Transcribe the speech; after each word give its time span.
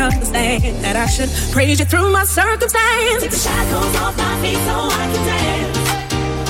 understand 0.00 0.84
that 0.84 0.96
I 0.96 1.06
should 1.06 1.30
praise 1.52 1.78
you 1.78 1.86
through 1.86 2.10
my 2.12 2.24
circumstance. 2.24 3.22
Take 3.22 3.30
the 3.30 3.36
shackles 3.36 3.96
off 3.96 4.16
my 4.16 4.34
feet 4.42 4.60
so 4.68 4.76
I 4.90 5.04
can 5.12 5.22
dance. 5.26 5.78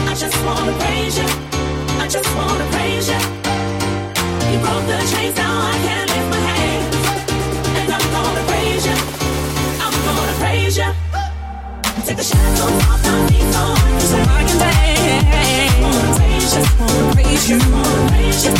I 0.08 0.14
just 0.14 0.38
wanna 0.44 0.72
praise 0.78 1.16
you. 1.18 1.28
I 2.00 2.08
just 2.08 2.30
wanna 2.36 2.66
praise 2.74 3.08
you. 3.08 3.20
You 4.50 4.58
broke 4.64 4.86
the 4.86 4.98
chains, 5.12 5.36
now 5.36 5.54
I 5.60 5.76
can 5.84 6.04
lift 6.12 6.28
my 6.34 6.42
hands. 6.50 6.96
And 7.78 7.88
I'm 7.96 8.06
gonna 8.16 8.44
praise 8.50 8.84
you. 8.86 8.98
I'm 9.84 9.94
gonna 10.06 10.34
praise 10.42 10.76
you. 10.76 10.90
Take 12.06 12.16
the 12.16 12.24
shackles 12.24 12.84
off 12.90 13.00
my 13.04 13.28
feet 13.28 13.46
so 13.52 13.60
I 13.60 13.90
can, 13.90 14.00
so 14.00 14.18
I. 14.18 14.29
you. 17.50 18.59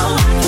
Oh, 0.00 0.38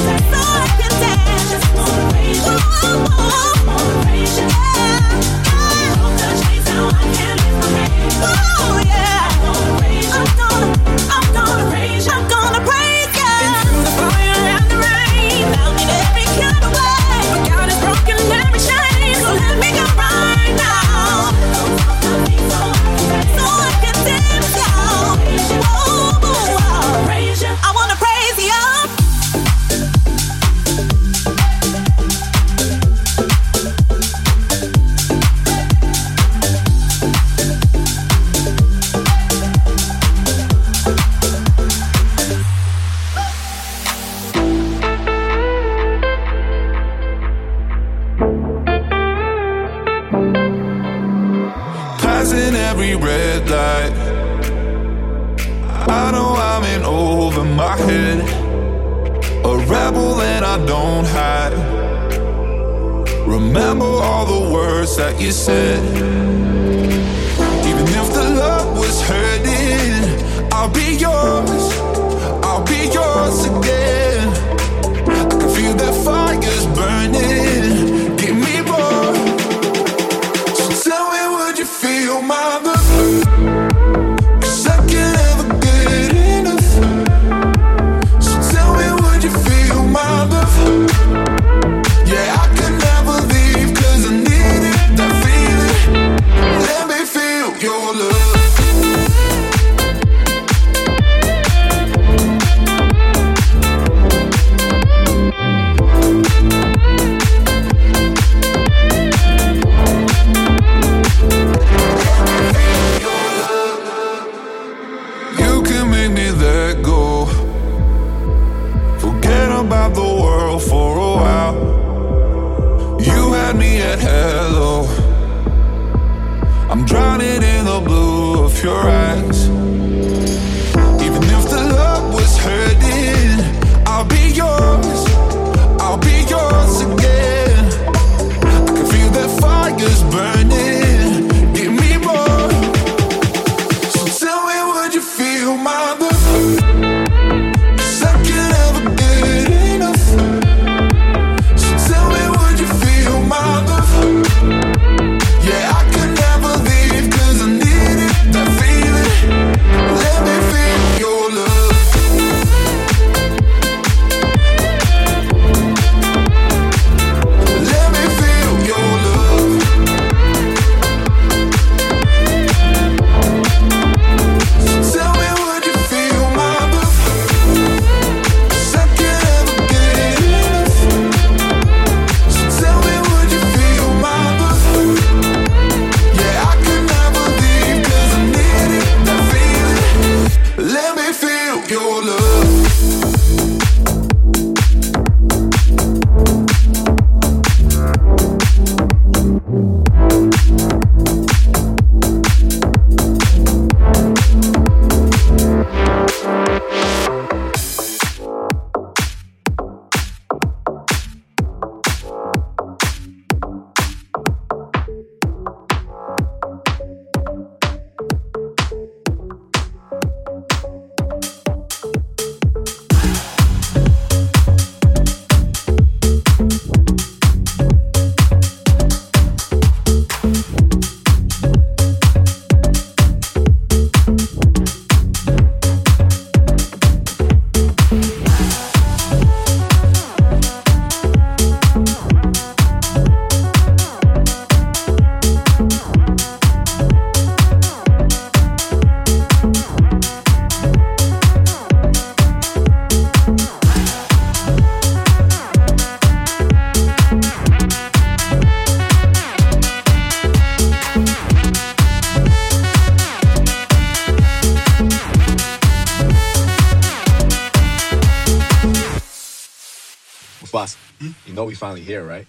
here, 271.90 272.04
right? 272.04 272.26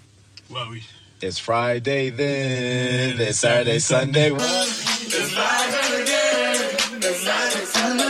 Well, 0.50 0.72
we. 0.72 0.84
It's 1.22 1.38
Friday 1.38 2.10
then. 2.10 3.22
It's 3.22 3.38
Saturday, 3.40 3.78
Sunday. 3.78 4.32
It's 4.32 5.32
Friday 5.38 6.02
again. 6.02 6.58
It's 6.98 7.24
Friday, 7.24 7.66
Sunday. 7.66 8.08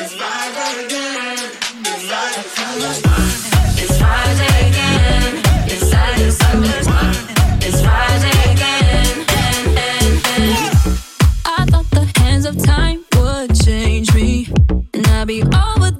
It's 0.00 0.12
Friday 0.20 0.84
again. 0.84 1.38
It's 1.90 2.04
Friday, 2.10 2.46
Sunday. 2.56 2.94
It's 3.82 3.96
Friday 4.02 4.54
again. 4.68 5.32
It's 5.72 5.84
Saturday, 5.90 6.30
Sunday. 6.42 6.80
It's 7.66 7.80
Friday 7.80 8.38
again. 8.52 9.16
I 11.46 11.64
thought 11.70 11.88
the 11.90 12.04
hands 12.20 12.44
of 12.44 12.54
time 12.62 13.02
would 13.16 13.50
change 13.64 14.14
me, 14.14 14.52
and 14.92 15.06
I'd 15.06 15.26
be 15.26 15.40
over 15.42 15.90
this 15.90 15.99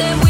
that 0.00 0.24
we 0.24 0.29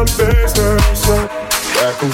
Back 2.01 2.09
and 2.09 2.13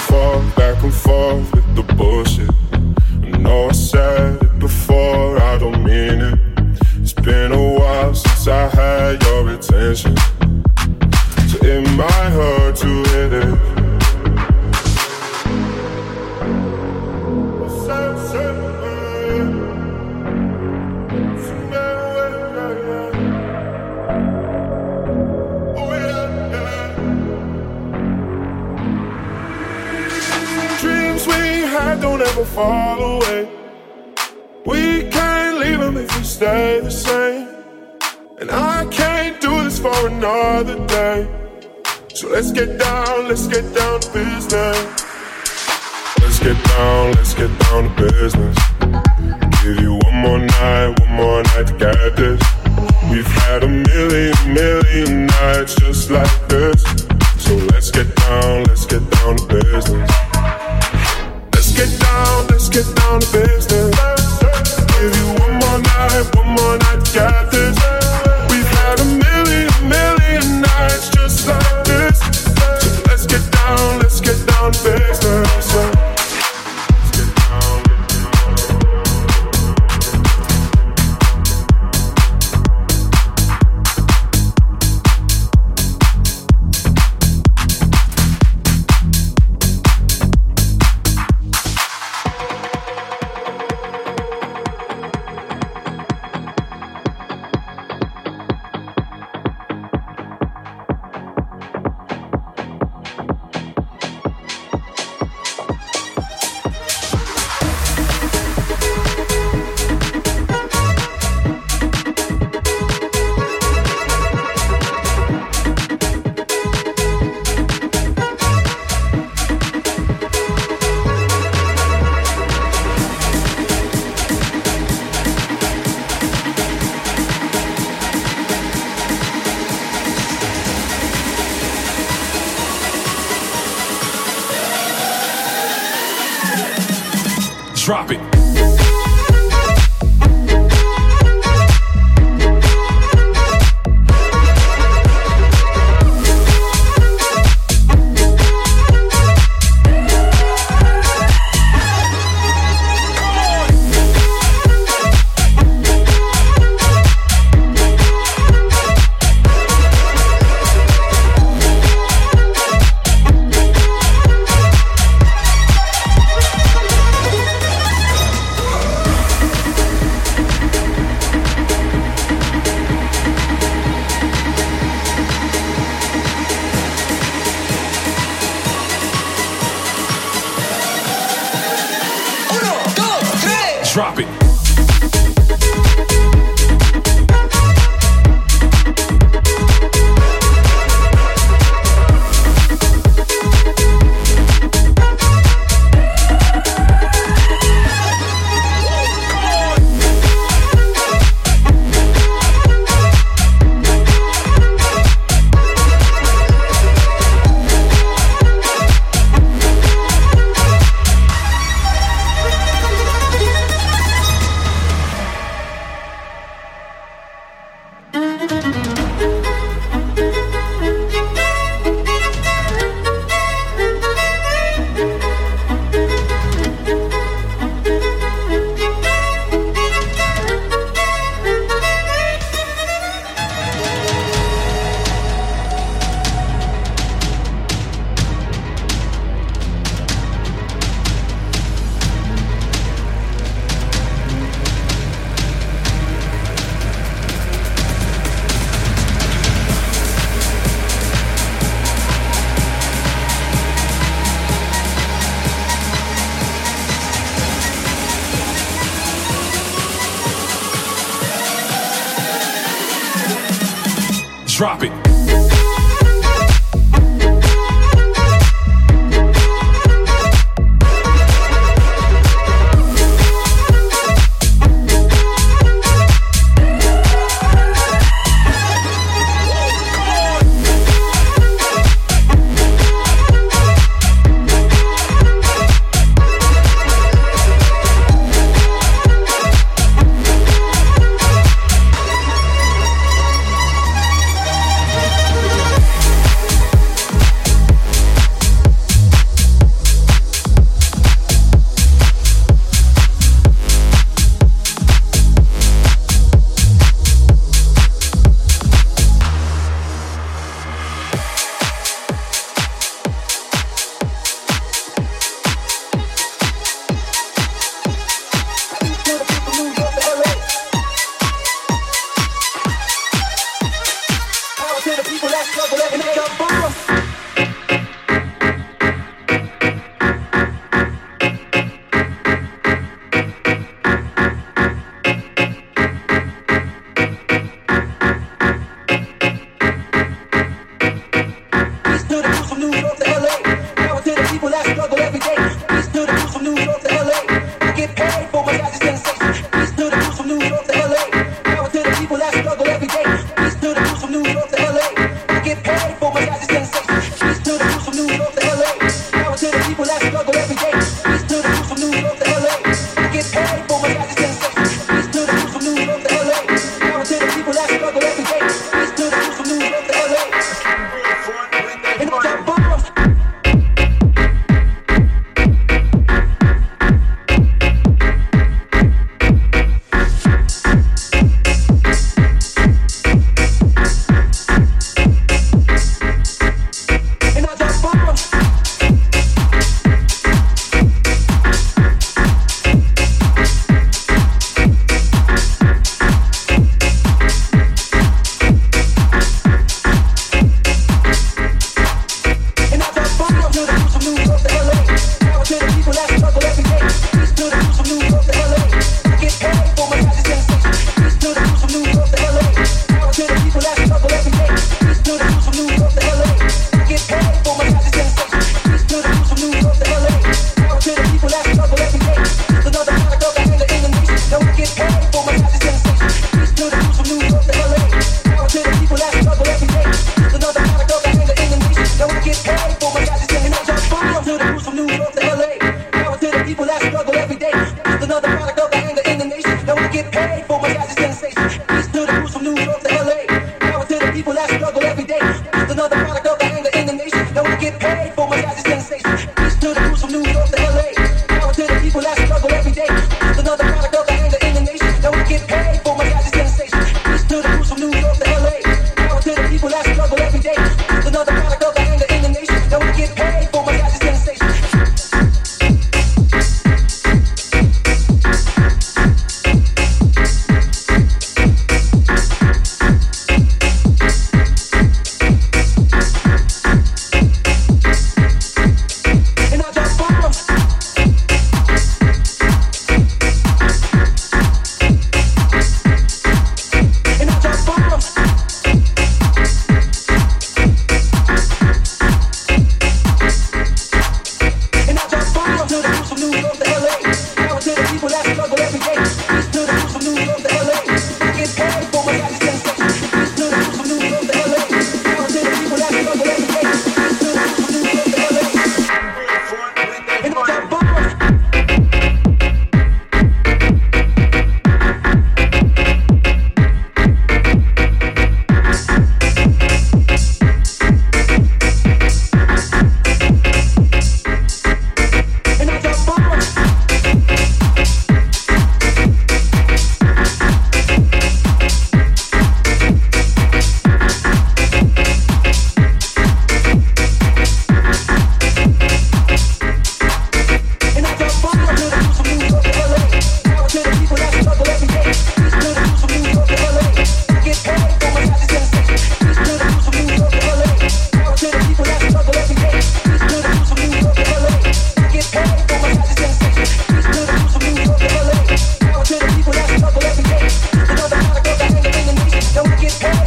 it 562.87 563.03
out. 563.03 563.26